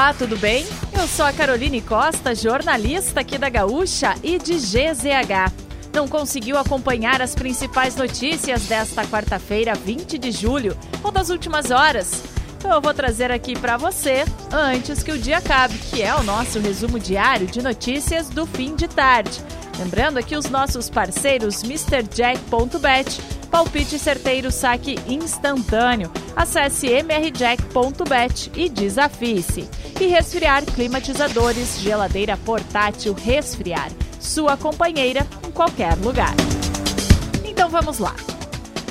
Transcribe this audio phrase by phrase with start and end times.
[0.00, 0.64] Olá, tudo bem?
[0.98, 5.52] Eu sou a Caroline Costa, jornalista aqui da Gaúcha e de GZH.
[5.92, 10.74] Não conseguiu acompanhar as principais notícias desta quarta-feira, 20 de julho,
[11.04, 12.22] ou das últimas horas?
[12.56, 16.22] Então eu vou trazer aqui para você antes que o dia acabe, que é o
[16.22, 19.38] nosso resumo diário de notícias do fim de tarde.
[19.78, 26.10] Lembrando aqui os nossos parceiros MrJack.bet, palpite certeiro saque instantâneo.
[26.36, 29.68] Acesse mrjack.bet e desafie-se.
[30.00, 33.90] E resfriar climatizadores, geladeira portátil resfriar.
[34.18, 36.34] Sua companheira em qualquer lugar.
[37.44, 38.14] Então vamos lá.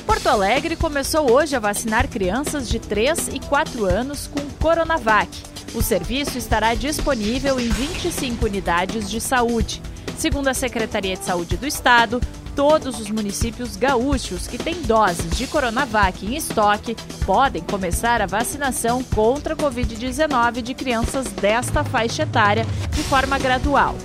[0.05, 5.29] Porto Alegre começou hoje a vacinar crianças de 3 e 4 anos com Coronavac.
[5.73, 9.81] O serviço estará disponível em 25 unidades de saúde.
[10.17, 12.19] Segundo a Secretaria de Saúde do Estado,
[12.55, 16.95] todos os municípios gaúchos que têm doses de Coronavac em estoque
[17.25, 23.95] podem começar a vacinação contra a Covid-19 de crianças desta faixa etária de forma gradual.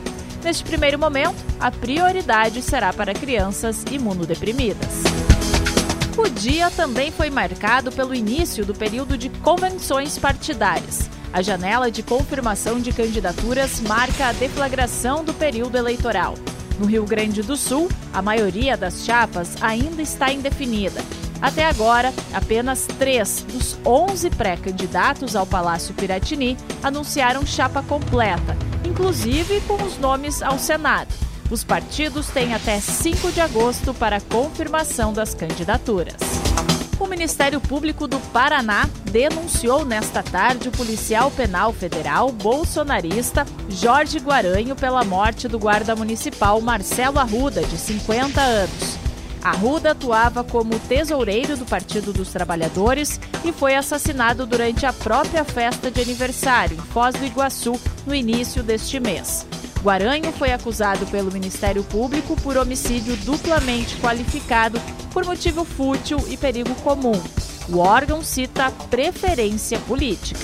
[0.43, 5.03] Neste primeiro momento, a prioridade será para crianças imunodeprimidas.
[6.17, 11.11] O dia também foi marcado pelo início do período de convenções partidárias.
[11.33, 16.35] A janela de confirmação de candidaturas marca a deflagração do período eleitoral.
[16.79, 21.01] No Rio Grande do Sul, a maioria das chapas ainda está indefinida.
[21.41, 29.83] Até agora, apenas três dos 11 pré-candidatos ao Palácio Piratini anunciaram chapa completa, inclusive com
[29.83, 31.13] os nomes ao Senado.
[31.51, 36.44] Os partidos têm até 5 de agosto para confirmação das candidaturas.
[36.99, 44.77] O Ministério Público do Paraná denunciou nesta tarde o policial penal federal bolsonarista Jorge Guaranho
[44.77, 48.99] pela morte do guarda municipal Marcelo Arruda, de 50 anos.
[49.43, 55.91] Arruda atuava como tesoureiro do Partido dos Trabalhadores e foi assassinado durante a própria festa
[55.91, 59.47] de aniversário em Foz do Iguaçu no início deste mês.
[59.85, 64.81] Guaranho foi acusado pelo Ministério Público por homicídio duplamente qualificado
[65.13, 67.23] por motivo fútil e perigo comum.
[67.69, 70.41] O órgão cita preferência política.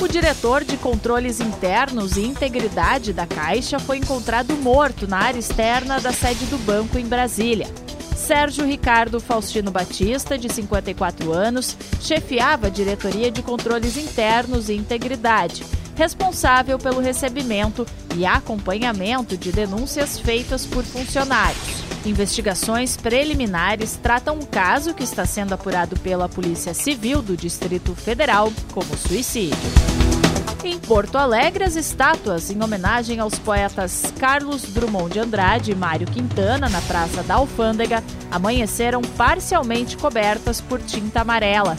[0.00, 6.00] O diretor de controles internos e integridade da Caixa foi encontrado morto na área externa
[6.00, 7.66] da sede do banco em Brasília.
[8.16, 15.62] Sérgio Ricardo Faustino Batista, de 54 anos, chefiava a diretoria de controles internos e integridade
[15.98, 17.84] responsável pelo recebimento
[18.16, 21.82] e acompanhamento de denúncias feitas por funcionários.
[22.06, 28.52] Investigações preliminares tratam um caso que está sendo apurado pela Polícia Civil do Distrito Federal
[28.72, 29.58] como suicídio.
[30.62, 36.06] Em Porto Alegre, as estátuas em homenagem aos poetas Carlos Drummond de Andrade e Mário
[36.06, 41.76] Quintana, na Praça da Alfândega, amanheceram parcialmente cobertas por tinta amarela.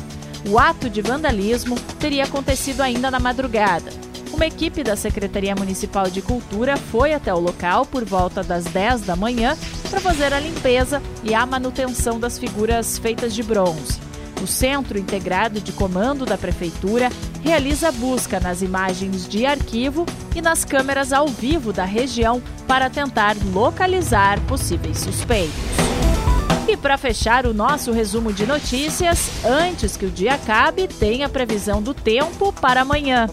[0.49, 4.08] O ato de vandalismo teria acontecido ainda na madrugada.
[4.39, 9.01] Uma equipe da Secretaria Municipal de Cultura foi até o local por volta das 10
[9.01, 9.57] da manhã
[9.89, 13.99] para fazer a limpeza e a manutenção das figuras feitas de bronze.
[14.41, 17.09] O Centro Integrado de Comando da Prefeitura
[17.43, 23.35] realiza busca nas imagens de arquivo e nas câmeras ao vivo da região para tentar
[23.53, 25.53] localizar possíveis suspeitos.
[26.65, 31.29] E para fechar o nosso resumo de notícias, antes que o dia acabe, tem a
[31.29, 33.27] previsão do tempo para amanhã.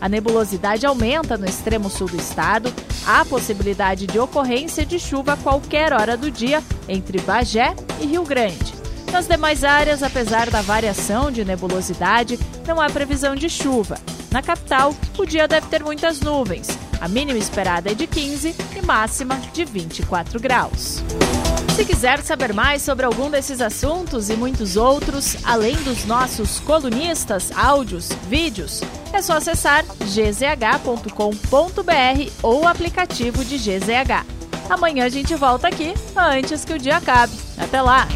[0.00, 2.72] A nebulosidade aumenta no extremo sul do estado.
[3.06, 8.24] Há possibilidade de ocorrência de chuva a qualquer hora do dia entre Bagé e Rio
[8.24, 8.74] Grande.
[9.10, 13.98] Nas demais áreas, apesar da variação de nebulosidade, não há previsão de chuva.
[14.30, 16.68] Na capital, o dia deve ter muitas nuvens.
[17.00, 21.02] A mínima esperada é de 15 e máxima de 24 graus.
[21.74, 27.52] Se quiser saber mais sobre algum desses assuntos e muitos outros, além dos nossos colunistas,
[27.54, 28.80] áudios, vídeos,
[29.12, 31.10] é só acessar gzh.com.br
[32.42, 34.24] ou o aplicativo de GZH.
[34.68, 37.34] Amanhã a gente volta aqui antes que o dia acabe.
[37.56, 38.06] Até lá!